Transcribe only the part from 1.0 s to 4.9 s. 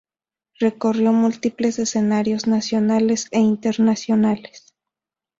múltiples escenarios nacionales e Internacionales.